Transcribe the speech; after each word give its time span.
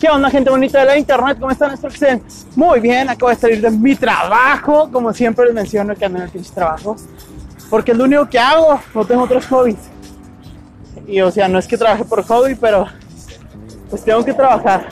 ¿Qué 0.00 0.08
onda, 0.08 0.30
gente 0.30 0.48
bonita 0.48 0.80
de 0.80 0.86
la 0.86 0.96
internet? 0.96 1.36
¿Cómo 1.38 1.52
están? 1.52 1.74
Espero 1.74 1.90
que 1.90 1.94
estén 1.96 2.22
muy 2.56 2.80
bien. 2.80 3.10
Acabo 3.10 3.28
de 3.28 3.36
salir 3.36 3.60
de 3.60 3.70
mi 3.70 3.94
trabajo. 3.94 4.90
Como 4.90 5.12
siempre 5.12 5.44
les 5.44 5.52
menciono 5.52 5.94
que 5.94 6.06
ando 6.06 6.16
en 6.16 6.24
el 6.24 6.30
pinche 6.30 6.50
trabajo. 6.54 6.96
Porque 7.68 7.92
es 7.92 7.98
lo 7.98 8.04
único 8.04 8.26
que 8.26 8.38
hago. 8.38 8.80
No 8.94 9.04
tengo 9.04 9.24
otros 9.24 9.46
hobbies. 9.48 9.76
Y 11.06 11.20
o 11.20 11.30
sea, 11.30 11.48
no 11.48 11.58
es 11.58 11.68
que 11.68 11.76
trabaje 11.76 12.02
por 12.04 12.22
hobby, 12.24 12.54
pero 12.54 12.86
pues 13.90 14.02
tengo 14.02 14.24
que 14.24 14.32
trabajar. 14.32 14.88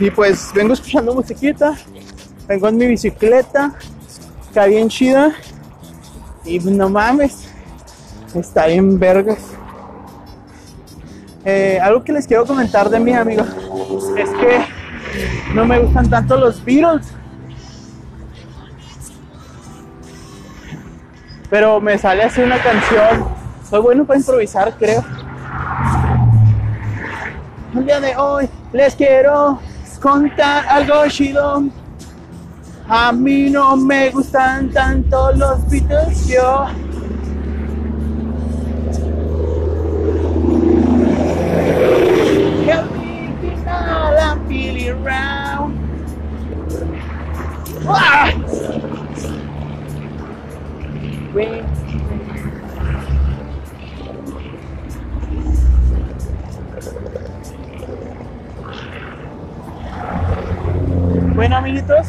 Y 0.00 0.10
pues 0.10 0.50
vengo 0.52 0.72
escuchando 0.72 1.14
musiquita. 1.14 1.76
Vengo 2.48 2.66
en 2.66 2.76
mi 2.78 2.88
bicicleta. 2.88 3.72
Está 4.48 4.66
bien 4.66 4.88
chida. 4.88 5.32
Y 6.44 6.58
no 6.58 6.88
mames. 6.88 7.44
Está 8.34 8.66
bien 8.66 8.98
vergas. 8.98 9.38
Eh, 11.44 11.78
algo 11.82 12.04
que 12.04 12.12
les 12.12 12.26
quiero 12.26 12.46
comentar 12.46 12.88
de 12.88 13.00
mí, 13.00 13.12
amigos, 13.12 13.48
es 14.16 14.30
que 14.30 14.64
no 15.54 15.66
me 15.66 15.78
gustan 15.78 16.08
tanto 16.08 16.36
los 16.36 16.64
Beatles. 16.64 17.12
Pero 21.50 21.80
me 21.80 21.98
sale 21.98 22.22
así 22.22 22.40
una 22.40 22.58
canción. 22.58 23.26
Soy 23.68 23.80
bueno 23.80 24.04
para 24.04 24.18
improvisar, 24.18 24.74
creo. 24.78 25.04
El 27.74 27.84
día 27.84 28.00
de 28.00 28.16
hoy 28.16 28.48
les 28.72 28.94
quiero 28.94 29.58
contar 30.00 30.66
algo 30.66 31.06
chido. 31.08 31.64
A 32.88 33.12
mí 33.12 33.50
no 33.50 33.76
me 33.76 34.10
gustan 34.10 34.70
tanto 34.70 35.32
los 35.32 35.68
Beatles, 35.68 36.26
yo 36.26 36.66
Ah! 47.88 48.30
Bueno, 61.34 61.56
amiguitos, 61.56 62.06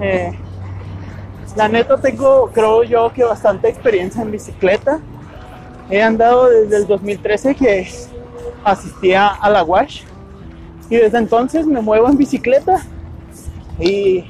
eh, 0.00 0.32
la 1.54 1.68
neta 1.68 1.96
tengo, 1.98 2.50
creo 2.52 2.82
yo, 2.82 3.12
que 3.12 3.22
bastante 3.22 3.68
experiencia 3.68 4.22
en 4.22 4.30
bicicleta. 4.30 5.00
He 5.90 6.02
andado 6.02 6.48
desde 6.48 6.78
el 6.78 6.86
2013 6.86 7.54
que 7.54 7.88
asistía 8.64 9.28
a 9.28 9.50
la 9.50 9.62
WASH 9.62 10.04
y 10.88 10.96
desde 10.96 11.18
entonces 11.18 11.66
me 11.66 11.80
muevo 11.80 12.08
en 12.08 12.16
bicicleta 12.16 12.80
y 13.78 14.24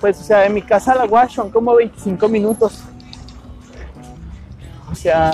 pues 0.00 0.20
o 0.20 0.22
sea 0.22 0.40
de 0.40 0.50
mi 0.50 0.62
casa 0.62 0.92
a 0.92 0.96
la 0.96 1.04
WASH 1.04 1.34
son 1.34 1.50
como 1.50 1.74
25 1.74 2.28
minutos. 2.28 2.82
O 4.90 4.94
sea 4.94 5.32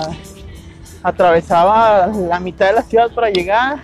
atravesaba 1.03 2.07
la 2.07 2.39
mitad 2.39 2.67
de 2.67 2.73
la 2.73 2.81
ciudad 2.81 3.11
para 3.11 3.29
llegar. 3.29 3.83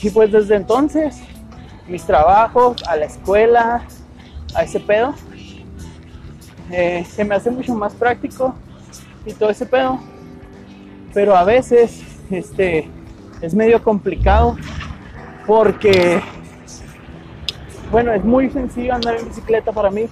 Y 0.00 0.10
pues 0.10 0.30
desde 0.32 0.56
entonces 0.56 1.20
mis 1.88 2.04
trabajos 2.04 2.82
a 2.86 2.96
la 2.96 3.06
escuela 3.06 3.82
a 4.54 4.62
ese 4.62 4.80
pedo 4.80 5.14
eh, 6.70 7.04
se 7.04 7.24
me 7.24 7.34
hace 7.34 7.50
mucho 7.50 7.74
más 7.74 7.92
práctico 7.92 8.54
y 9.26 9.32
todo 9.32 9.50
ese 9.50 9.66
pedo. 9.66 10.00
Pero 11.12 11.36
a 11.36 11.44
veces 11.44 12.00
este, 12.30 12.88
es 13.42 13.54
medio 13.54 13.82
complicado 13.82 14.56
porque, 15.46 16.22
bueno, 17.92 18.10
es 18.14 18.24
muy 18.24 18.50
sencillo 18.50 18.94
andar 18.94 19.16
en 19.16 19.28
bicicleta 19.28 19.70
para 19.70 19.90
mí. 19.90 20.06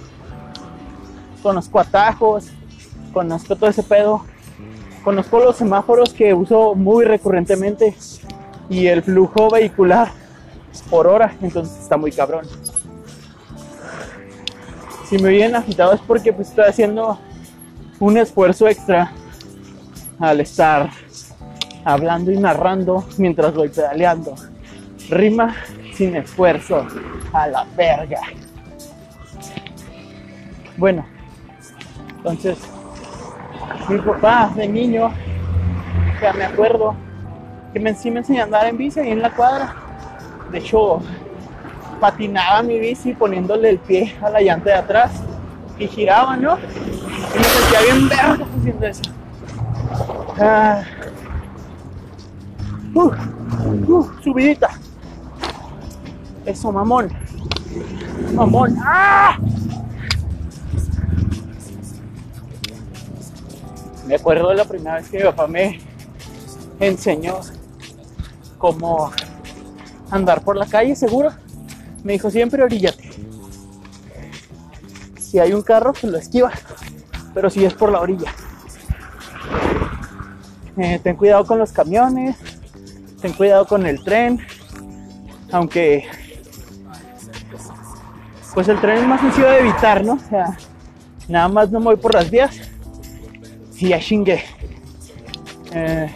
Conozco 1.43 1.81
atajos, 1.81 2.49
conozco 3.15 3.57
todo 3.57 3.71
ese 3.71 3.83
pedo, 3.83 4.23
conozco 5.03 5.41
los 5.41 5.57
semáforos 5.57 6.13
que 6.13 6.35
uso 6.35 6.75
muy 6.75 7.07
recurrentemente 7.07 7.97
y 8.69 8.87
el 8.87 9.03
flujo 9.03 9.51
vehicular 9.51 10.13
por 10.91 11.07
hora, 11.07 11.35
entonces 11.41 11.79
está 11.81 11.97
muy 11.97 12.13
cabrón. 12.13 12.47
Si 15.09 15.19
me 15.19 15.31
vienen 15.31 15.57
agitado 15.57 15.95
es 15.95 16.01
porque 16.03 16.35
pues, 16.35 16.51
estoy 16.51 16.67
haciendo 16.67 17.19
un 17.99 18.19
esfuerzo 18.19 18.69
extra 18.69 19.11
al 20.19 20.41
estar 20.41 20.91
hablando 21.85 22.31
y 22.31 22.37
narrando 22.37 23.07
mientras 23.17 23.55
voy 23.55 23.71
pedaleando. 23.71 24.35
Rima 25.09 25.57
sin 26.00 26.16
esfuerzo 26.16 26.87
a 27.34 27.47
la 27.47 27.66
verga. 27.77 28.21
Bueno, 30.78 31.05
entonces 32.16 32.56
mi 33.87 33.99
papá 33.99 34.50
de 34.56 34.66
niño, 34.66 35.12
ya 36.22 36.33
me 36.33 36.44
acuerdo, 36.44 36.94
que 37.75 37.81
me, 37.81 37.94
sí 37.94 38.10
me 38.10 38.21
a 38.21 38.43
andar 38.43 38.66
en 38.69 38.78
bici 38.78 38.99
ahí 38.99 39.10
en 39.10 39.21
la 39.21 39.28
cuadra. 39.28 39.75
De 40.50 40.56
hecho, 40.56 41.03
patinaba 42.00 42.62
mi 42.62 42.78
bici 42.78 43.12
poniéndole 43.12 43.69
el 43.69 43.78
pie 43.78 44.16
a 44.22 44.31
la 44.31 44.41
llanta 44.41 44.71
de 44.71 44.77
atrás 44.77 45.22
y 45.78 45.87
giraba, 45.87 46.34
¿no? 46.34 46.56
Y 46.56 47.39
me 47.39 47.44
sentía 47.44 47.81
bien 47.83 48.09
verga 48.09 48.47
haciendo 48.56 48.87
eso. 48.87 49.03
Ah, 50.41 50.83
Uh, 52.93 53.12
uh, 53.87 54.10
subidita. 54.21 54.69
Eso, 56.50 56.72
mamón. 56.72 57.09
Mamón. 58.34 58.77
¡Ah! 58.83 59.38
Me 64.06 64.16
acuerdo 64.16 64.49
de 64.49 64.56
la 64.56 64.65
primera 64.65 64.97
vez 64.97 65.09
que 65.09 65.19
mi 65.19 65.22
papá 65.22 65.47
me 65.47 65.81
enseñó 66.81 67.39
cómo 68.59 69.12
andar 70.10 70.43
por 70.43 70.56
la 70.56 70.66
calle 70.66 70.97
seguro. 70.97 71.31
Me 72.03 72.15
dijo 72.15 72.31
siempre 72.31 72.65
oríllate. 72.65 73.10
Si 75.21 75.39
hay 75.39 75.53
un 75.53 75.62
carro, 75.62 75.93
pues 75.93 76.12
lo 76.12 76.19
esquiva. 76.19 76.50
Pero 77.33 77.49
si 77.49 77.65
es 77.65 77.75
por 77.75 77.93
la 77.93 78.00
orilla. 78.00 78.34
Eh, 80.77 80.99
ten 81.00 81.15
cuidado 81.15 81.47
con 81.47 81.59
los 81.59 81.71
camiones 81.71 82.37
ten 83.21 83.33
cuidado 83.34 83.66
con 83.66 83.87
el 83.87 84.03
tren, 84.03 84.41
aunque 85.53 86.05
pues 88.55 88.69
el 88.69 88.81
tren 88.81 88.99
es 88.99 89.06
más 89.06 89.21
sencillo 89.21 89.49
de 89.49 89.61
evitar, 89.61 90.05
¿no? 90.05 90.15
O 90.15 90.28
sea, 90.28 90.56
nada 91.28 91.49
más 91.49 91.71
no 91.71 91.78
me 91.78 91.87
voy 91.87 91.97
por 91.97 92.15
las 92.15 92.31
vías 92.31 92.59
y 93.78 93.88
ya 93.88 94.00
chingué. 94.00 94.43
Eh, 95.72 96.12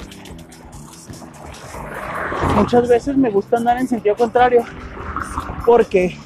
muchas 2.57 2.89
veces 2.89 3.17
me 3.17 3.31
gusta 3.31 3.57
andar 3.57 3.79
en 3.79 3.87
sentido 3.87 4.17
contrario 4.17 4.65
porque 5.65 6.17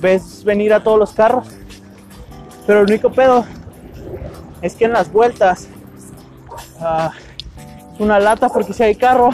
ves 0.00 0.42
venir 0.44 0.72
a 0.72 0.82
todos 0.82 0.98
los 0.98 1.12
carros, 1.12 1.48
pero 2.66 2.80
el 2.80 2.86
único 2.86 3.10
pedo 3.10 3.44
es 4.60 4.74
que 4.74 4.84
en 4.86 4.92
las 4.92 5.12
vueltas 5.12 5.68
uh, 6.80 7.10
es 7.94 8.00
una 8.00 8.18
lata 8.18 8.48
porque 8.48 8.72
si 8.72 8.82
hay 8.82 8.96
carro 8.96 9.30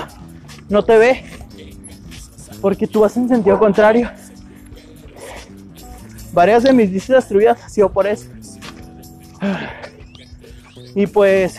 no 0.69 0.85
te 0.85 0.99
ve 0.99 1.25
porque 2.61 2.87
tú 2.87 3.01
vas 3.01 3.17
en 3.17 3.29
sentido 3.29 3.59
contrario. 3.59 4.11
Varias 6.35 6.65
de 6.65 6.73
mis 6.73 6.91
bicis 6.91 7.09
destruidas 7.09 7.63
ha 7.63 7.69
sido 7.69 7.91
por 7.91 8.07
eso. 8.07 8.29
Y 10.95 11.07
pues, 11.07 11.59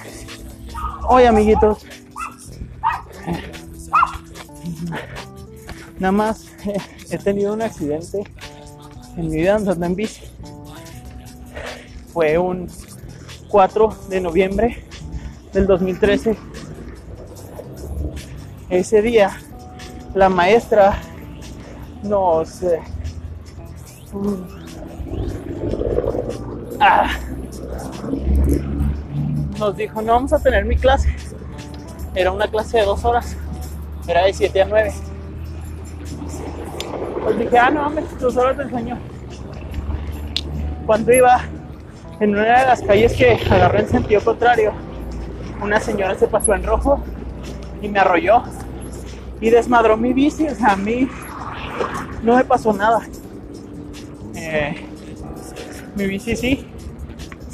hoy 1.08 1.24
amiguitos, 1.24 1.86
nada 5.98 6.12
más 6.12 6.46
he 7.10 7.18
tenido 7.18 7.54
un 7.54 7.62
accidente 7.62 8.24
en 9.18 9.30
mi 9.30 9.38
vida 9.38 9.56
andando 9.56 9.86
en 9.86 9.96
bici. 9.96 10.22
Fue 12.14 12.38
un 12.38 12.70
4 13.50 13.96
de 14.10 14.22
noviembre 14.22 14.86
del 15.54 15.68
2013 15.68 16.38
ese 18.70 19.02
día 19.02 19.38
la 20.16 20.28
maestra 20.30 20.98
nos 22.04 22.64
eh, 22.64 22.80
ah, 26.86 27.10
nos 29.60 29.78
dijo 29.78 30.02
no 30.02 30.14
vamos 30.14 30.34
a 30.34 30.40
tener 30.40 30.66
mi 30.66 30.76
clase 30.76 31.16
era 32.14 32.32
una 32.32 32.48
clase 32.48 32.78
de 32.78 32.86
dos 32.86 33.04
horas 33.06 33.36
era 34.08 34.26
de 34.26 34.34
7 34.34 34.62
a 34.62 34.66
9 34.66 34.94
pues 37.24 37.40
dije 37.40 37.58
ah 37.58 37.70
no 37.72 37.84
mames 37.84 38.20
dos 38.20 38.38
horas 38.38 38.58
del 38.58 38.70
sueño 38.70 38.98
cuando 40.86 41.14
iba 41.14 41.42
en 42.20 42.30
una 42.30 42.60
de 42.60 42.66
las 42.68 42.82
calles 42.82 43.14
que 43.14 43.40
agarré 43.50 43.82
en 43.82 43.90
sentido 43.90 44.22
contrario 44.22 44.74
una 45.62 45.80
señora 45.80 46.16
se 46.16 46.28
pasó 46.28 46.54
en 46.54 46.64
rojo 46.64 47.02
y 47.82 47.90
me 47.90 48.00
arrolló. 48.00 48.44
y 49.42 49.50
desmadró 49.50 49.98
mi 49.98 50.14
bici. 50.14 50.48
O 50.48 50.56
sea, 50.56 50.74
a 50.74 50.76
mí 50.76 51.08
no 52.24 52.36
me 52.36 52.44
pasó 52.44 52.74
nada. 52.74 53.02
Eh, 54.36 54.86
mi 55.96 56.08
bici 56.08 56.36
sí, 56.36 56.68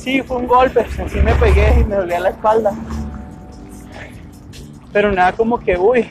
sí 0.02 0.22
fue 0.24 0.38
un 0.38 0.48
golpe, 0.48 0.82
así 0.82 1.20
me 1.20 1.34
pegué 1.36 1.80
y 1.80 1.84
me 1.84 1.96
dolía 1.96 2.20
la 2.20 2.30
espalda. 2.30 2.74
Pero 4.92 5.12
nada 5.12 5.32
como 5.34 5.60
que, 5.60 5.78
uy, 5.78 6.10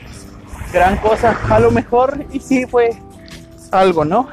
gran 0.73 0.97
cosa. 0.97 1.37
A 1.49 1.59
lo 1.59 1.71
mejor 1.71 2.25
y 2.31 2.39
sí 2.39 2.65
fue 2.65 2.91
algo, 3.71 4.05
¿no? 4.05 4.27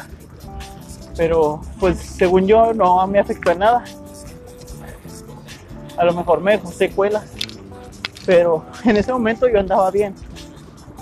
Pero 1.16 1.60
pues 1.80 1.98
según 1.98 2.46
yo 2.46 2.72
no 2.72 3.04
me 3.06 3.18
afectó 3.18 3.50
en 3.50 3.58
nada. 3.58 3.84
A 5.96 6.04
lo 6.04 6.14
mejor 6.14 6.40
me 6.40 6.52
dejó 6.52 6.70
secuelas. 6.70 7.24
Pero 8.24 8.64
en 8.84 8.96
ese 8.96 9.12
momento 9.12 9.48
yo 9.48 9.58
andaba 9.58 9.90
bien. 9.90 10.14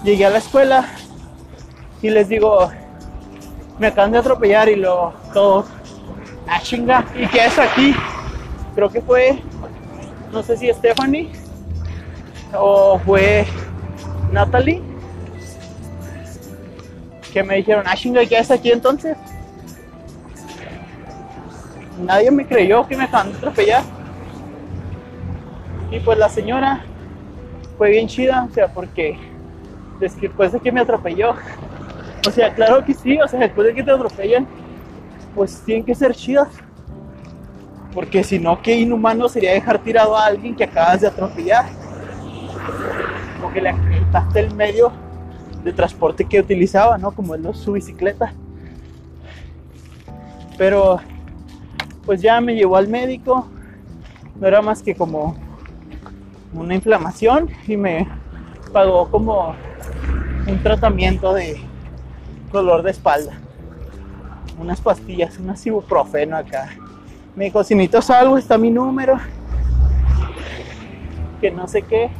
Llegué 0.02 0.24
a 0.24 0.30
la 0.30 0.38
escuela 0.38 0.86
y 2.00 2.10
les 2.10 2.28
digo, 2.28 2.70
me 3.78 3.88
acaban 3.88 4.12
de 4.12 4.18
atropellar 4.18 4.68
y 4.68 4.76
lo 4.76 5.12
todo. 5.34 5.66
Ah, 6.48 6.60
chinga. 6.62 7.04
¿Y 7.14 7.26
qué 7.26 7.46
es 7.46 7.58
aquí? 7.58 7.94
Creo 8.76 8.90
que 8.90 9.00
fue, 9.00 9.42
no 10.30 10.42
sé 10.42 10.58
si 10.58 10.70
Stephanie 10.70 11.32
o 12.54 12.98
fue 12.98 13.46
Natalie. 14.30 14.82
Que 17.32 17.42
me 17.42 17.56
dijeron, 17.56 17.84
ah, 17.86 17.96
chinga, 17.96 18.22
¿y 18.22 18.26
qué 18.26 18.38
es 18.38 18.50
aquí 18.50 18.70
entonces? 18.70 19.16
Nadie 21.98 22.30
me 22.30 22.46
creyó 22.46 22.86
que 22.86 22.98
me 22.98 23.04
acaban 23.04 23.32
de 23.32 23.38
atropellar. 23.38 23.82
Y 25.90 25.98
pues 26.00 26.18
la 26.18 26.28
señora 26.28 26.84
fue 27.78 27.92
bien 27.92 28.08
chida, 28.08 28.44
o 28.44 28.52
sea, 28.52 28.68
porque 28.68 29.18
después 29.98 30.52
de 30.52 30.60
que 30.60 30.70
me 30.70 30.80
atropelló, 30.80 31.34
o 32.28 32.30
sea, 32.30 32.52
claro 32.54 32.84
que 32.84 32.92
sí, 32.92 33.18
o 33.22 33.26
sea, 33.26 33.40
después 33.40 33.68
de 33.68 33.74
que 33.74 33.82
te 33.82 33.90
atropellan, 33.90 34.46
pues 35.34 35.62
tienen 35.64 35.82
que 35.82 35.94
ser 35.94 36.14
chidas. 36.14 36.48
Porque 37.96 38.22
si 38.22 38.38
no, 38.38 38.60
qué 38.60 38.78
inhumano 38.78 39.26
sería 39.26 39.54
dejar 39.54 39.78
tirado 39.78 40.14
a 40.14 40.26
alguien 40.26 40.54
que 40.54 40.64
acabas 40.64 41.00
de 41.00 41.06
atropellar. 41.06 41.64
Como 43.40 43.50
que 43.54 43.62
le 43.62 43.74
quitaste 43.74 44.40
el 44.40 44.54
medio 44.54 44.92
de 45.64 45.72
transporte 45.72 46.26
que 46.26 46.38
utilizaba, 46.38 46.98
¿no? 46.98 47.10
Como 47.12 47.34
es 47.34 47.56
su 47.56 47.72
bicicleta. 47.72 48.34
Pero, 50.58 51.00
pues 52.04 52.20
ya 52.20 52.38
me 52.38 52.54
llevó 52.54 52.76
al 52.76 52.86
médico. 52.86 53.48
No 54.38 54.46
era 54.46 54.60
más 54.60 54.82
que 54.82 54.94
como 54.94 55.34
una 56.52 56.74
inflamación 56.74 57.48
y 57.66 57.78
me 57.78 58.06
pagó 58.74 59.10
como 59.10 59.54
un 60.46 60.62
tratamiento 60.62 61.32
de 61.32 61.58
dolor 62.52 62.82
de 62.82 62.90
espalda. 62.90 63.38
Unas 64.60 64.82
pastillas, 64.82 65.38
un 65.38 65.54
ibuprofeno 65.64 66.36
acá. 66.36 66.68
Me 67.36 67.44
dijo, 67.44 67.62
si 67.62 67.74
está 67.74 68.56
mi 68.56 68.70
número. 68.70 69.18
Que 71.38 71.50
no 71.50 71.68
sé 71.68 71.82
qué. 71.82 72.10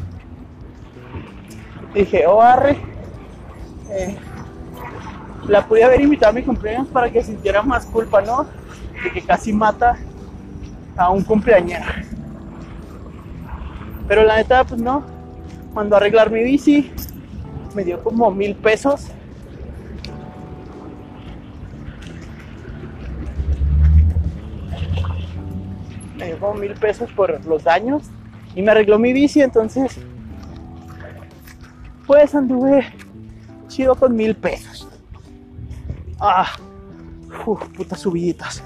Dije, 1.94 2.26
oh, 2.26 2.42
arre. 2.42 2.76
Eh, 3.90 4.14
la 5.48 5.66
pude 5.66 5.82
haber 5.84 6.02
invitado 6.02 6.30
a 6.30 6.34
mi 6.34 6.42
cumpleaños 6.42 6.86
para 6.88 7.10
que 7.10 7.24
sintiera 7.24 7.62
más 7.62 7.86
culpa, 7.86 8.20
¿no? 8.20 8.44
De 9.02 9.10
que 9.10 9.22
casi 9.22 9.54
mata 9.54 9.96
a 10.98 11.08
un 11.08 11.22
cumpleañero. 11.22 11.86
Pero 14.06 14.22
la 14.22 14.36
neta, 14.36 14.64
pues 14.64 14.80
no. 14.80 15.02
Mandó 15.74 15.96
a 15.96 15.98
arreglar 15.98 16.30
mi 16.30 16.42
bici. 16.42 16.92
Me 17.74 17.84
dio 17.84 18.02
como 18.02 18.30
mil 18.30 18.54
pesos. 18.54 19.06
Como 26.41 26.55
mil 26.55 26.75
pesos 26.75 27.11
por 27.12 27.44
los 27.47 27.65
daños. 27.65 28.05
Y 28.55 28.62
me 28.62 28.71
arregló 28.71 28.99
mi 28.99 29.12
bici, 29.12 29.43
entonces. 29.43 29.99
Pues 32.06 32.35
anduve 32.35 32.87
chido 33.69 33.94
con 33.94 34.15
mil 34.15 34.35
pesos. 34.35 34.88
Ah, 36.19 36.53
uf, 37.44 37.69
putas 37.71 38.00
subiditas. 38.00 38.62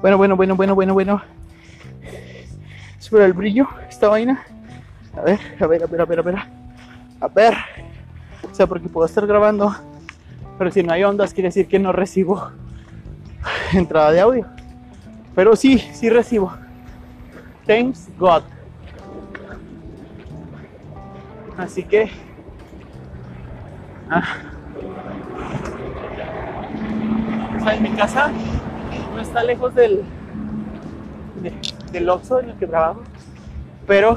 Bueno, 0.00 0.18
bueno, 0.18 0.36
bueno, 0.36 0.56
bueno, 0.56 0.74
bueno, 0.74 0.94
bueno. 0.94 1.22
Espera 2.98 3.24
el 3.24 3.32
brillo, 3.32 3.68
esta 3.88 4.08
vaina. 4.08 4.44
A 5.16 5.20
ver, 5.20 5.38
a 5.60 5.66
ver, 5.66 5.82
a 5.84 5.86
ver, 5.86 6.00
a 6.00 6.04
ver, 6.04 6.18
a 6.18 6.22
ver. 6.22 6.61
A 7.22 7.28
ver. 7.28 7.54
O 8.50 8.54
sea, 8.54 8.66
porque 8.66 8.88
puedo 8.88 9.06
estar 9.06 9.24
grabando. 9.26 9.72
Pero 10.58 10.70
si 10.72 10.82
no 10.82 10.92
hay 10.92 11.04
ondas, 11.04 11.32
quiere 11.32 11.48
decir 11.48 11.68
que 11.68 11.78
no 11.78 11.92
recibo 11.92 12.50
entrada 13.72 14.10
de 14.10 14.20
audio. 14.20 14.46
Pero 15.34 15.54
sí, 15.56 15.78
sí 15.78 16.10
recibo. 16.10 16.52
Thanks 17.66 18.08
God. 18.18 18.42
Así 21.56 21.84
que. 21.84 22.10
Ah. 24.10 24.24
O 27.56 27.64
sea, 27.64 27.74
en 27.76 27.82
mi 27.84 27.90
casa 27.90 28.30
no 29.14 29.20
está 29.20 29.42
lejos 29.44 29.74
del, 29.74 30.02
de- 31.40 31.52
del 31.92 32.08
Oxxo 32.08 32.40
en 32.40 32.50
el 32.50 32.56
que 32.56 32.66
trabajo, 32.66 33.02
pero 33.86 34.14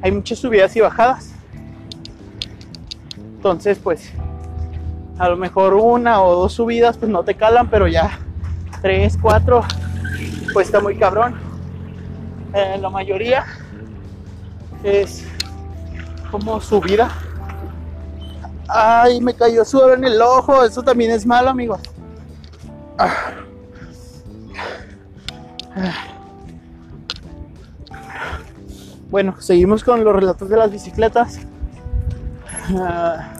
hay 0.00 0.12
muchas 0.12 0.38
subidas 0.38 0.74
y 0.76 0.80
bajadas. 0.80 1.34
Entonces, 3.38 3.78
pues, 3.78 4.10
a 5.16 5.28
lo 5.28 5.36
mejor 5.36 5.74
una 5.74 6.20
o 6.22 6.34
dos 6.34 6.54
subidas, 6.54 6.98
pues 6.98 7.08
no 7.08 7.22
te 7.22 7.36
calan, 7.36 7.70
pero 7.70 7.86
ya 7.86 8.18
tres, 8.82 9.16
cuatro, 9.16 9.62
pues 10.52 10.66
está 10.66 10.80
muy 10.80 10.96
cabrón. 10.96 11.36
Eh, 12.52 12.78
la 12.80 12.90
mayoría 12.90 13.46
es 14.82 15.24
como 16.32 16.60
subida. 16.60 17.12
Ay, 18.66 19.20
me 19.20 19.34
cayó 19.34 19.64
sudor 19.64 19.98
en 19.98 20.04
el 20.04 20.20
ojo, 20.20 20.64
eso 20.64 20.82
también 20.82 21.12
es 21.12 21.24
malo, 21.24 21.50
amigos. 21.50 21.80
Bueno, 29.10 29.36
seguimos 29.38 29.84
con 29.84 30.02
los 30.02 30.12
relatos 30.12 30.48
de 30.48 30.56
las 30.56 30.72
bicicletas. 30.72 31.38
Ah. 32.76 33.32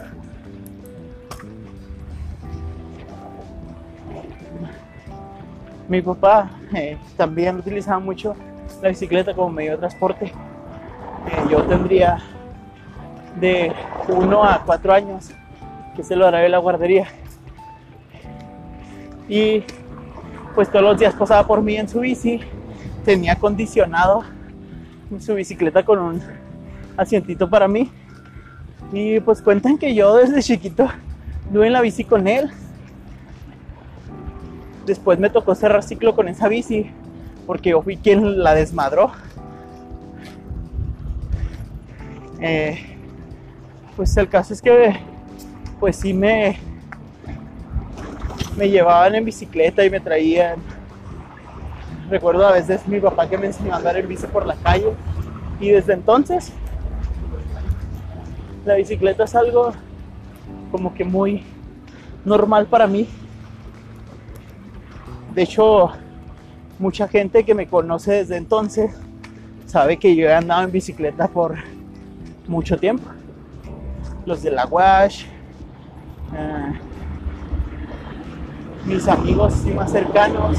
Mi 5.87 6.01
papá 6.01 6.49
eh, 6.73 6.97
también 7.17 7.57
utilizaba 7.57 7.99
mucho 7.99 8.35
la 8.81 8.89
bicicleta 8.89 9.33
como 9.33 9.49
medio 9.49 9.71
de 9.71 9.77
transporte. 9.77 10.25
Eh, 10.25 10.31
yo 11.49 11.63
tendría 11.63 12.19
de 13.39 13.73
1 14.07 14.43
a 14.43 14.63
4 14.65 14.93
años 14.93 15.31
que 15.95 16.03
se 16.03 16.15
lo 16.15 16.25
hará 16.27 16.39
de 16.39 16.49
la 16.49 16.57
guardería. 16.57 17.07
Y 19.27 19.63
pues 20.55 20.69
todos 20.69 20.83
los 20.83 20.99
días 20.99 21.13
pasaba 21.13 21.45
por 21.45 21.61
mí 21.61 21.75
en 21.75 21.87
su 21.87 21.99
bici, 21.99 22.39
tenía 23.05 23.33
acondicionado 23.33 24.23
su 25.19 25.35
bicicleta 25.35 25.83
con 25.83 25.99
un 25.99 26.21
asientito 26.97 27.49
para 27.49 27.67
mí. 27.67 27.91
Y 28.91 29.19
pues 29.19 29.41
cuentan 29.41 29.77
que 29.77 29.93
yo 29.93 30.15
desde 30.15 30.41
chiquito 30.41 30.89
anduve 31.47 31.67
en 31.67 31.73
la 31.73 31.81
bici 31.81 32.03
con 32.03 32.27
él. 32.27 32.49
Después 34.85 35.19
me 35.19 35.29
tocó 35.29 35.53
cerrar 35.53 35.83
ciclo 35.83 36.15
con 36.15 36.27
esa 36.27 36.47
bici 36.47 36.91
porque 37.45 37.71
yo 37.71 37.81
fui 37.81 37.97
quien 37.97 38.43
la 38.43 38.55
desmadró. 38.55 39.11
Eh, 42.41 42.97
pues 43.95 44.15
el 44.17 44.29
caso 44.29 44.53
es 44.53 44.61
que 44.61 44.95
pues 45.79 45.97
sí 45.97 46.13
me 46.13 46.57
me 48.55 48.69
llevaban 48.69 49.15
en 49.15 49.25
bicicleta 49.25 49.85
y 49.85 49.89
me 49.89 49.99
traían 49.99 50.59
recuerdo 52.09 52.47
a 52.47 52.51
veces 52.51 52.87
mi 52.87 52.99
papá 52.99 53.29
que 53.29 53.37
me 53.37 53.47
enseñó 53.47 53.73
a 53.73 53.77
andar 53.77 53.97
en 53.97 54.07
bici 54.07 54.27
por 54.27 54.45
la 54.45 54.55
calle 54.55 54.93
y 55.59 55.69
desde 55.69 55.93
entonces 55.93 56.51
la 58.65 58.75
bicicleta 58.75 59.23
es 59.23 59.35
algo 59.35 59.71
como 60.71 60.93
que 60.93 61.03
muy 61.03 61.43
normal 62.25 62.67
para 62.67 62.87
mí 62.87 63.07
de 65.33 65.41
hecho 65.41 65.91
mucha 66.77 67.07
gente 67.07 67.43
que 67.43 67.55
me 67.55 67.67
conoce 67.67 68.13
desde 68.13 68.37
entonces 68.37 68.91
sabe 69.65 69.97
que 69.97 70.15
yo 70.15 70.27
he 70.27 70.33
andado 70.33 70.63
en 70.63 70.71
bicicleta 70.71 71.27
por 71.27 71.55
mucho 72.47 72.77
tiempo 72.77 73.03
los 74.25 74.43
de 74.43 74.51
la 74.51 74.65
Wash, 74.65 75.23
eh, 76.35 76.79
mis 78.85 79.07
amigos 79.07 79.65
y 79.65 79.71
más 79.71 79.91
cercanos. 79.91 80.57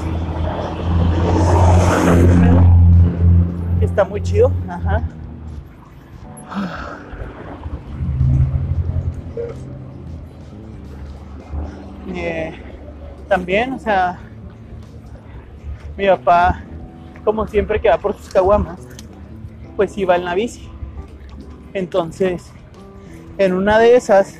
Está 3.81 4.05
muy 4.05 4.21
chido, 4.23 4.51
ajá. 4.69 5.03
Eh, 12.15 12.53
también, 13.29 13.73
o 13.73 13.79
sea, 13.79 14.19
mi 15.97 16.07
papá, 16.07 16.63
como 17.25 17.47
siempre 17.47 17.81
que 17.81 17.89
va 17.89 17.99
por 17.99 18.15
sus 18.15 18.29
caguamas, 18.29 18.81
pues 19.77 19.97
iba 19.97 20.17
en 20.17 20.25
la 20.25 20.35
bici. 20.35 20.69
Entonces, 21.73 22.51
en 23.39 23.53
una 23.53 23.79
de 23.79 23.97
esas, 23.97 24.37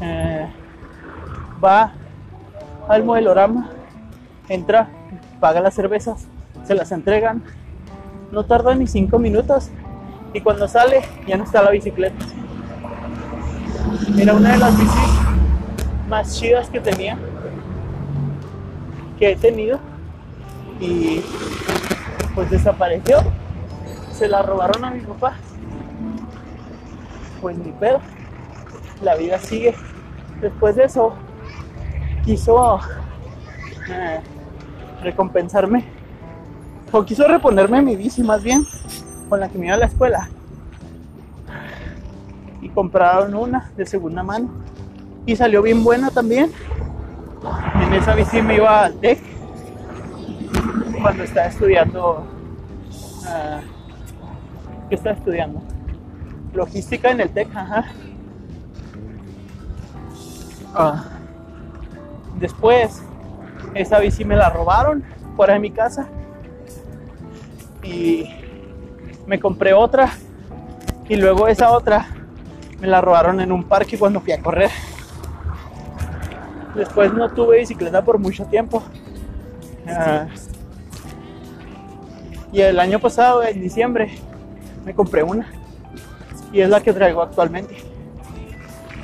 eh, 0.00 0.46
va 1.64 1.92
al 2.88 3.04
modelorama, 3.04 3.70
entra, 4.48 4.88
paga 5.40 5.60
las 5.60 5.74
cervezas, 5.74 6.26
se 6.64 6.74
las 6.74 6.92
entregan, 6.92 7.42
no 8.30 8.44
tarda 8.44 8.74
ni 8.74 8.86
cinco 8.86 9.18
minutos 9.18 9.70
y 10.34 10.40
cuando 10.40 10.68
sale 10.68 11.02
ya 11.26 11.36
no 11.36 11.44
está 11.44 11.62
la 11.62 11.70
bicicleta. 11.70 12.24
Era 14.18 14.34
una 14.34 14.52
de 14.52 14.58
las 14.58 14.78
bicis 14.78 15.37
más 16.08 16.38
chidas 16.38 16.68
que 16.70 16.80
tenía, 16.80 17.18
que 19.18 19.32
he 19.32 19.36
tenido 19.36 19.78
y 20.80 21.22
pues 22.34 22.50
desapareció. 22.50 23.18
Se 24.12 24.28
la 24.28 24.42
robaron 24.42 24.84
a 24.84 24.90
mi 24.90 25.00
papá. 25.00 25.34
Pues 27.40 27.56
ni 27.58 27.70
pedo. 27.72 28.00
La 29.02 29.14
vida 29.14 29.38
sigue. 29.38 29.74
Después 30.40 30.76
de 30.76 30.84
eso 30.84 31.14
quiso 32.24 32.80
eh, 33.90 34.20
recompensarme 35.02 35.84
o 36.90 37.04
quiso 37.04 37.26
reponerme 37.28 37.82
mi 37.82 37.96
bici 37.96 38.22
más 38.22 38.42
bien 38.42 38.66
con 39.28 39.40
la 39.40 39.48
que 39.48 39.58
me 39.58 39.66
iba 39.66 39.74
a 39.74 39.78
la 39.78 39.86
escuela 39.86 40.28
y 42.60 42.68
compraron 42.68 43.34
una 43.34 43.70
de 43.76 43.86
segunda 43.86 44.22
mano 44.22 44.48
y 45.28 45.36
salió 45.36 45.60
bien 45.60 45.84
buena 45.84 46.10
también 46.10 46.50
en 47.82 47.92
esa 47.92 48.14
bici 48.14 48.40
me 48.40 48.56
iba 48.56 48.86
al 48.86 48.94
TEC 48.94 49.20
cuando 51.02 51.22
estaba 51.22 51.46
estudiando 51.48 52.26
uh, 53.22 54.88
¿qué 54.88 54.94
estaba 54.94 55.14
estudiando? 55.14 55.60
logística 56.54 57.10
en 57.10 57.20
el 57.20 57.28
TEC 57.28 57.54
ajá 57.54 57.84
uh, 60.74 61.18
Después, 62.38 63.02
esa 63.74 63.98
bici 63.98 64.24
me 64.24 64.36
la 64.36 64.48
robaron 64.48 65.04
fuera 65.36 65.54
de 65.54 65.58
mi 65.60 65.70
casa 65.70 66.08
y 67.82 68.24
me 69.26 69.40
compré 69.40 69.74
otra 69.74 70.10
y 71.08 71.16
luego 71.16 71.48
esa 71.48 71.72
otra 71.72 72.06
me 72.80 72.86
la 72.86 73.00
robaron 73.00 73.40
en 73.40 73.50
un 73.50 73.64
parque 73.64 73.98
cuando 73.98 74.20
fui 74.20 74.32
a 74.32 74.40
correr. 74.40 74.70
Después 76.74 77.12
no 77.12 77.28
tuve 77.30 77.58
bicicleta 77.58 78.04
por 78.04 78.18
mucho 78.18 78.44
tiempo. 78.46 78.82
Uh, 79.86 80.28
y 82.52 82.60
el 82.60 82.78
año 82.78 82.98
pasado, 82.98 83.42
en 83.42 83.60
diciembre, 83.60 84.10
me 84.84 84.94
compré 84.94 85.22
una. 85.22 85.50
Y 86.52 86.60
es 86.60 86.68
la 86.68 86.80
que 86.80 86.92
traigo 86.92 87.22
actualmente. 87.22 87.76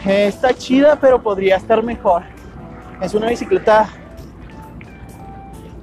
Está 0.04 0.54
chida, 0.54 0.99
pero 1.00 1.23
podría 1.23 1.56
estar 1.56 1.83
mejor. 1.83 2.23
Es 3.00 3.14
una 3.14 3.28
bicicleta 3.28 3.88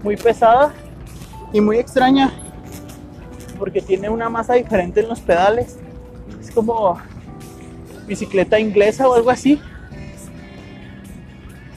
muy 0.04 0.16
pesada 0.16 0.74
y 1.54 1.62
muy 1.62 1.78
extraña 1.78 2.32
porque 3.60 3.82
tiene 3.82 4.10
una 4.10 4.30
masa 4.30 4.56
diferente 4.56 5.02
en 5.02 5.10
los 5.10 5.20
pedales. 5.20 5.78
Es 6.40 6.50
como 6.50 7.00
bicicleta 8.08 8.60
inglesa 8.60 9.08
o 9.08 9.14
algo 9.14 9.30
así. 9.30 9.62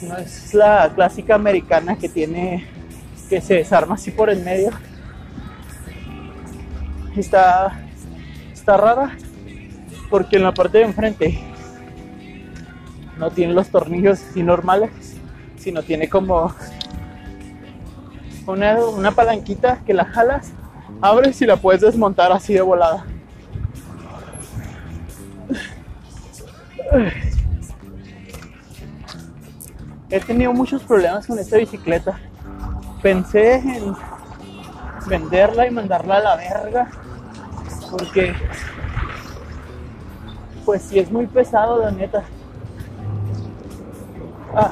No 0.08 0.16
es 0.18 0.54
la 0.54 0.90
clásica 0.94 1.34
americana 1.34 1.96
que 1.96 2.08
tiene 2.08 2.66
que 3.28 3.40
se 3.40 3.54
desarma 3.54 3.94
así 3.94 4.10
por 4.10 4.28
el 4.30 4.42
medio. 4.42 4.70
Está 7.16 7.80
está 8.52 8.76
rara 8.76 9.16
porque 10.10 10.36
en 10.36 10.42
la 10.42 10.52
parte 10.52 10.78
de 10.78 10.84
enfrente 10.84 11.38
no 13.18 13.30
tiene 13.30 13.52
los 13.52 13.68
tornillos 13.68 14.22
así 14.22 14.42
normales 14.42 14.90
sino 15.64 15.82
tiene 15.82 16.10
como 16.10 16.54
una, 18.46 18.84
una 18.84 19.12
palanquita 19.12 19.80
que 19.86 19.94
la 19.94 20.04
jalas, 20.04 20.52
abres 21.00 21.40
y 21.40 21.46
la 21.46 21.56
puedes 21.56 21.80
desmontar 21.80 22.30
así 22.32 22.52
de 22.52 22.60
volada. 22.60 23.06
He 30.14 30.20
tenido 30.20 30.52
muchos 30.52 30.80
problemas 30.84 31.26
con 31.26 31.36
esta 31.40 31.56
bicicleta. 31.56 32.16
Pensé 33.02 33.54
en 33.56 33.96
venderla 35.08 35.66
y 35.66 35.72
mandarla 35.72 36.18
a 36.18 36.20
la 36.20 36.36
verga. 36.36 36.88
Porque, 37.90 38.32
pues 40.64 40.82
si 40.82 41.00
es 41.00 41.10
muy 41.10 41.26
pesado, 41.26 41.80
la 41.80 41.90
neta. 41.90 42.22
Ah. 44.54 44.70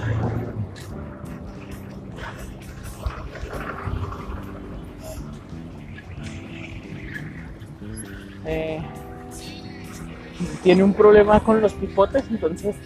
Eh, 8.44 8.80
tiene 10.62 10.84
un 10.84 10.94
problema 10.94 11.40
con 11.40 11.60
los 11.60 11.72
pipotes, 11.72 12.22
entonces 12.30 12.76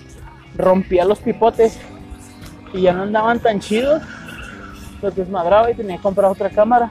rompía 0.56 1.04
los 1.04 1.18
pipotes 1.18 1.78
y 2.72 2.82
ya 2.82 2.92
no 2.92 3.02
andaban 3.02 3.38
tan 3.40 3.60
chidos, 3.60 4.02
los 5.02 5.14
desmadraba 5.14 5.70
y 5.70 5.74
tenía 5.74 5.96
que 5.96 6.02
comprar 6.02 6.30
otra 6.30 6.50
cámara. 6.50 6.90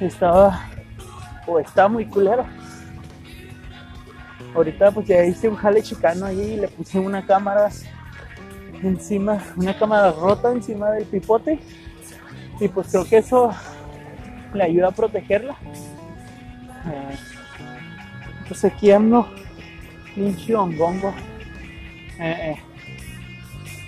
Estaba 0.00 0.68
o 1.46 1.58
está 1.58 1.88
muy 1.88 2.06
culero. 2.06 2.44
Ahorita 4.54 4.90
pues 4.90 5.06
ya 5.06 5.24
hice 5.24 5.48
un 5.48 5.56
jale 5.56 5.82
chicano 5.82 6.26
ahí 6.26 6.40
y 6.40 6.56
le 6.56 6.68
puse 6.68 6.98
una 6.98 7.24
cámara 7.24 7.70
encima, 8.82 9.38
una 9.56 9.76
cámara 9.78 10.10
rota 10.12 10.50
encima 10.50 10.90
del 10.90 11.04
pipote 11.04 11.60
y 12.58 12.68
pues 12.68 12.88
creo 12.88 13.04
que 13.04 13.18
eso 13.18 13.50
le 14.52 14.64
ayuda 14.64 14.88
a 14.88 14.92
protegerla. 14.92 15.56
Eh, 16.86 17.16
pues 18.48 18.64
aquí 18.64 18.90
ando 18.90 19.28
pinche 20.14 20.54
hongongo. 20.54 21.14
Eh, 22.18 22.54
eh, 22.54 22.69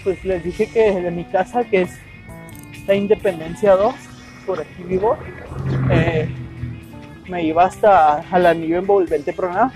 pues 0.03 0.25
les 0.25 0.43
dije 0.43 0.67
que 0.67 1.01
de 1.01 1.11
mi 1.11 1.25
casa, 1.25 1.65
que 1.65 1.83
es 1.83 1.99
la 2.87 2.95
Independencia 2.95 3.77
2, 3.77 3.95
por 4.47 4.61
aquí 4.61 4.83
vivo, 4.85 5.17
me 7.29 7.43
iba 7.45 7.65
hasta 7.65 8.19
al 8.31 8.47
anillo 8.47 8.79
envolvente 8.79 9.33
programa. 9.33 9.73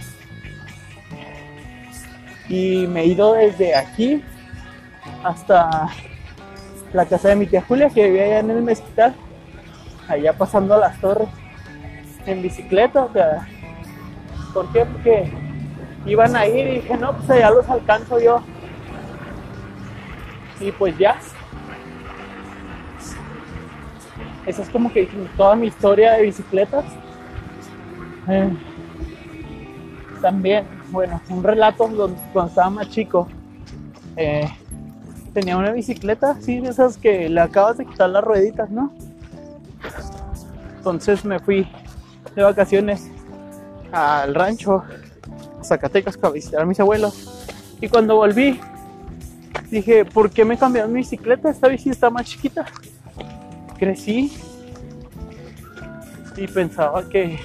Y 2.49 2.87
me 2.87 3.00
he 3.00 3.06
ido 3.06 3.35
desde 3.35 3.75
aquí 3.75 4.23
hasta 5.25 5.88
la 6.92 7.04
casa 7.06 7.28
de 7.28 7.37
mi 7.37 7.47
tía 7.47 7.62
Julia, 7.62 7.90
que 7.90 8.04
vivía 8.04 8.25
allá 8.25 8.38
en 8.40 8.50
el 8.50 8.62
mezquital, 8.62 9.14
allá 10.09 10.33
pasando 10.33 10.75
a 10.75 10.78
las 10.78 11.00
torres 11.00 11.28
en 12.26 12.42
bicicleta, 12.42 13.04
o 13.04 13.12
sea, 13.12 13.47
¿por 14.52 14.73
qué? 14.73 14.85
Porque 14.85 15.33
iban 16.06 16.37
a 16.37 16.47
ir 16.47 16.66
y 16.66 16.75
dije, 16.76 16.97
no, 16.97 17.16
pues 17.16 17.40
ya 17.40 17.50
los 17.50 17.68
alcanzo 17.68 18.21
yo. 18.21 18.42
Y 20.60 20.72
pues 20.72 20.96
ya. 20.98 21.18
Esa 24.46 24.62
es 24.62 24.68
como 24.68 24.92
que 24.92 25.08
toda 25.36 25.56
mi 25.56 25.66
historia 25.66 26.12
de 26.12 26.22
bicicletas. 26.22 26.84
Eh, 28.28 28.50
también, 30.20 30.66
bueno, 30.90 31.20
un 31.28 31.42
relato 31.42 31.88
donde, 31.88 32.18
cuando 32.32 32.50
estaba 32.50 32.70
más 32.70 32.88
chico. 32.88 33.28
Eh, 34.16 34.48
tenía 35.34 35.58
una 35.58 35.72
bicicleta, 35.72 36.36
sí, 36.40 36.62
esas 36.64 36.96
que 36.96 37.28
le 37.28 37.40
acabas 37.40 37.76
de 37.76 37.84
quitar 37.84 38.08
las 38.08 38.25
rueditas, 38.25 38.70
¿no? 38.70 38.90
Entonces 40.78 41.25
me 41.25 41.38
fui 41.38 41.68
de 42.34 42.42
vacaciones 42.42 43.10
al 43.92 44.34
rancho, 44.34 44.82
a 45.60 45.64
Zacatecas, 45.64 46.16
para 46.16 46.32
visitar 46.32 46.62
a 46.62 46.64
mis 46.64 46.80
abuelos. 46.80 47.46
Y 47.80 47.88
cuando 47.88 48.16
volví, 48.16 48.58
dije, 49.70 50.04
¿por 50.04 50.30
qué 50.30 50.44
me 50.44 50.56
cambiaron 50.56 50.92
mi 50.92 51.00
bicicleta? 51.00 51.50
Esta 51.50 51.68
bici 51.68 51.90
está 51.90 52.11
más 52.11 52.26
chiquita. 52.26 52.66
Crecí 53.78 54.32
y 56.37 56.46
pensaba 56.46 57.08
que 57.08 57.38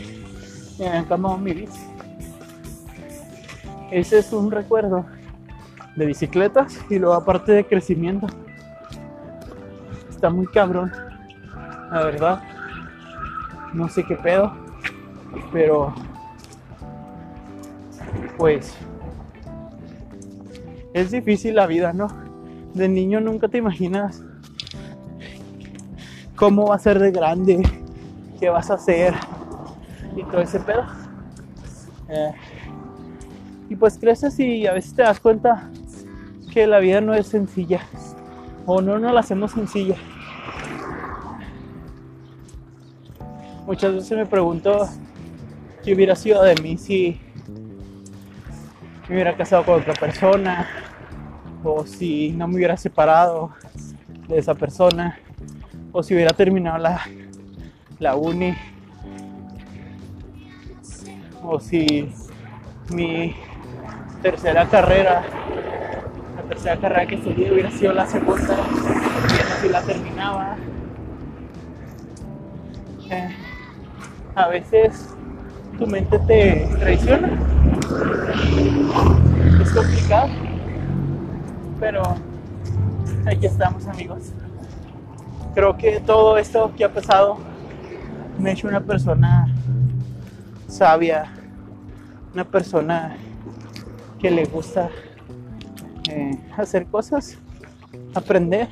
me 0.78 0.88
habían 0.88 1.06
cambiado 1.06 1.38
mi 1.38 1.54
bici. 1.54 1.80
Ese 3.92 4.20
es 4.20 4.32
un 4.32 4.51
recuerdo 4.51 5.06
de 5.96 6.06
bicicletas 6.06 6.80
y 6.90 7.00
luego 7.00 7.16
aparte 7.16 7.51
de 7.51 7.66
crecimiento. 7.66 8.28
Está 10.10 10.30
muy 10.30 10.48
cabrón, 10.48 10.92
la 11.92 12.04
verdad. 12.04 12.44
No 13.74 13.90
sé 13.90 14.04
qué 14.06 14.16
pedo, 14.16 14.54
pero 15.51 15.94
pues 18.38 18.74
es 20.94 21.12
difícil 21.12 21.56
la 21.56 21.68
vida, 21.68 21.94
¿no? 21.94 22.08
De 22.74 22.88
niño 22.88 23.20
nunca 23.22 23.48
te 23.48 23.58
imaginas 23.58 24.24
cómo 26.36 26.68
va 26.68 26.76
a 26.76 26.80
ser 26.80 27.00
de 27.00 27.12
grande, 27.12 27.62
qué 28.40 28.50
vas 28.50 28.72
a 28.72 28.76
hacer 28.76 29.14
y 30.16 30.24
todo 30.24 30.42
ese 30.42 30.60
pedo. 30.60 30.84
Eh, 32.10 32.32
y 33.70 33.76
pues 33.76 33.98
creces 33.98 34.38
y 34.40 34.68
a 34.68 34.74
veces 34.74 34.94
te 34.94 35.04
das 35.04 35.20
cuenta 35.20 35.70
que 36.52 36.68
la 36.68 36.80
vida 36.80 37.00
no 37.00 37.14
es 37.14 37.28
sencilla 37.28 37.82
o 38.66 38.82
no 38.82 39.00
no 39.00 39.12
la 39.14 39.22
hacemos 39.22 39.52
sencilla. 39.52 39.96
Muchas 43.66 43.94
veces 43.94 44.18
me 44.18 44.26
pregunto 44.26 44.90
qué 45.84 45.94
hubiera 45.94 46.16
sido 46.16 46.44
de 46.44 46.56
mí 46.56 46.78
si 46.78 47.20
me 49.12 49.18
hubiera 49.18 49.36
casado 49.36 49.65
con 49.65 49.82
otra 49.82 49.94
persona 49.94 50.65
o 51.65 51.86
si 51.86 52.32
no 52.32 52.48
me 52.48 52.56
hubiera 52.56 52.77
separado 52.77 53.51
de 54.30 54.38
esa 54.38 54.56
persona 54.56 55.20
o 55.91 56.01
si 56.01 56.13
hubiera 56.13 56.34
terminado 56.34 56.77
la, 56.77 57.01
la 58.00 58.15
uni 58.15 58.56
o 61.44 61.60
si 61.60 62.10
mi 62.94 63.36
tercera 64.22 64.65
carrera 64.70 65.24
la 66.38 66.44
tercera 66.44 66.77
carrera 66.77 67.06
que 67.06 67.15
estudié 67.15 67.51
hubiera 67.51 67.70
sido 67.70 67.91
la 67.91 68.08
segunda 68.08 68.56
y 69.27 69.62
si 69.62 69.68
la 69.68 69.82
terminaba. 69.82 70.56
Eh, 73.10 73.36
a 74.36 74.48
veces 74.48 75.13
tu 75.77 75.86
mente 75.86 76.18
te 76.20 76.70
traiciona 76.80 77.61
es 79.62 79.72
complicado 79.72 80.28
pero 81.80 82.04
aquí 83.26 83.46
estamos 83.46 83.88
amigos 83.88 84.32
creo 85.54 85.78
que 85.78 86.00
todo 86.00 86.38
esto 86.38 86.72
que 86.76 86.84
ha 86.84 86.94
pasado 86.94 87.38
me 88.40 88.50
ha 88.50 88.54
hecho 88.54 88.68
una 88.68 88.82
persona 88.82 89.48
sabia, 90.72 91.26
una 92.34 92.46
persona 92.46 93.18
que 94.20 94.32
le 94.32 94.46
gusta 94.46 94.90
eh, 96.10 96.40
hacer 96.58 96.88
cosas, 96.88 97.38
aprender 98.16 98.70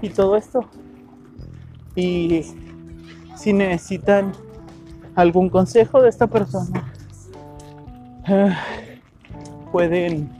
y 0.00 0.10
todo 0.10 0.36
esto. 0.36 0.64
Y 1.94 2.44
si 3.34 3.52
necesitan 3.52 4.32
algún 5.14 5.48
consejo 5.48 6.00
de 6.02 6.08
esta 6.08 6.26
persona, 6.26 6.92
pueden 9.72 10.30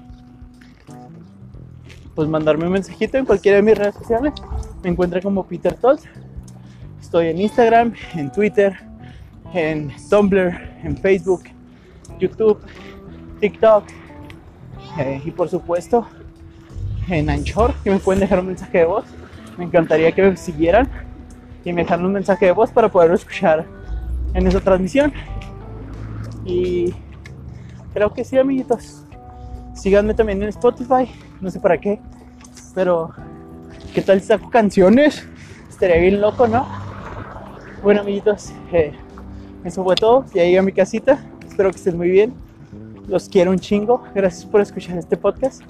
pues 2.14 2.28
mandarme 2.28 2.66
un 2.66 2.72
mensajito 2.72 3.18
en 3.18 3.26
cualquiera 3.26 3.56
de 3.56 3.62
mis 3.62 3.76
redes 3.76 3.94
sociales. 3.94 4.32
Me 4.82 4.90
encuentra 4.90 5.20
como 5.20 5.44
Peter 5.46 5.74
Todd. 5.74 6.00
Estoy 7.00 7.28
en 7.28 7.40
Instagram, 7.40 7.92
en 8.14 8.32
Twitter, 8.32 8.74
en 9.52 9.92
Tumblr, 10.08 10.58
en 10.82 10.96
Facebook, 10.96 11.44
YouTube, 12.18 12.58
TikTok 13.40 13.84
eh, 14.98 15.20
y 15.24 15.30
por 15.30 15.48
supuesto 15.48 16.06
en 17.08 17.30
Anchor, 17.30 17.74
que 17.84 17.90
me 17.90 17.98
pueden 17.98 18.20
dejar 18.20 18.40
un 18.40 18.46
mensaje 18.46 18.78
de 18.78 18.84
voz. 18.86 19.04
Me 19.58 19.64
encantaría 19.64 20.12
que 20.12 20.22
me 20.22 20.36
siguieran 20.36 20.88
y 21.64 21.72
me 21.72 21.82
dejaran 21.82 22.06
un 22.06 22.12
mensaje 22.12 22.46
de 22.46 22.52
voz 22.52 22.70
para 22.70 22.88
poderlo 22.88 23.14
escuchar 23.14 23.66
en 24.34 24.46
esa 24.46 24.60
transmisión. 24.60 25.12
Y 26.44 26.94
creo 27.96 28.12
que 28.12 28.24
sí, 28.24 28.36
amiguitos. 28.36 29.04
Síganme 29.72 30.12
también 30.12 30.42
en 30.42 30.50
Spotify, 30.50 31.10
no 31.40 31.50
sé 31.50 31.58
para 31.60 31.78
qué, 31.78 31.98
pero 32.74 33.10
¿Qué 33.94 34.02
tal 34.02 34.20
si 34.20 34.26
saco 34.26 34.50
canciones? 34.50 35.26
Estaría 35.70 35.96
bien 35.96 36.20
loco, 36.20 36.46
¿no? 36.46 36.66
Bueno, 37.82 38.02
amiguitos, 38.02 38.52
eh, 38.70 38.92
eso 39.64 39.82
fue 39.82 39.94
todo. 39.94 40.26
Ya 40.34 40.42
llegué 40.42 40.58
a 40.58 40.62
mi 40.62 40.72
casita. 40.72 41.24
Espero 41.48 41.70
que 41.70 41.78
estén 41.78 41.96
muy 41.96 42.10
bien. 42.10 42.34
Los 43.08 43.26
quiero 43.26 43.52
un 43.52 43.58
chingo. 43.58 44.04
Gracias 44.14 44.44
por 44.44 44.60
escuchar 44.60 44.98
este 44.98 45.16
podcast. 45.16 45.62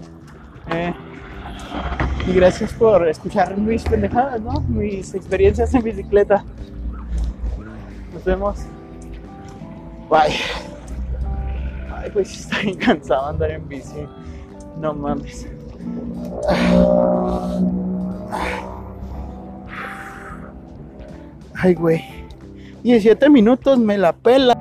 Eh, 0.72 0.92
y 2.26 2.32
gracias 2.32 2.72
por 2.72 3.06
escuchar 3.06 3.56
mis 3.56 3.84
pendejadas, 3.84 4.40
¿no? 4.40 4.60
Mis 4.62 5.14
experiencias 5.14 5.72
en 5.72 5.84
bicicleta. 5.84 6.44
Nos 8.12 8.24
vemos. 8.24 8.58
Bye. 10.10 10.75
Ay, 12.06 12.12
pues 12.12 12.40
estoy 12.52 12.74
cansado 12.76 13.24
de 13.24 13.30
andar 13.30 13.50
en 13.50 13.68
bici. 13.68 14.06
No 14.80 14.94
mames. 14.94 15.48
Ay, 21.54 21.74
güey. 21.74 22.04
17 22.84 23.28
minutos 23.28 23.78
me 23.78 23.98
la 23.98 24.12
pela. 24.12 24.56